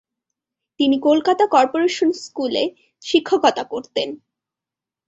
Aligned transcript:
তিনি 0.79 0.95
কোলকাতা 0.99 1.45
কর্পোরেশন 1.47 2.09
স্কুলে 2.23 2.63
শিক্ষকতা 3.01 3.63
করতেন। 3.63 4.09